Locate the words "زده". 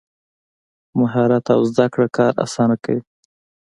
1.71-1.85